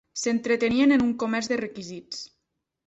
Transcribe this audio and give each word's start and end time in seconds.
S'entretenien 0.19 0.95
en 0.95 1.03
un 1.09 1.13
comerç 1.25 1.51
de 1.53 1.61
requisits. 1.65 2.29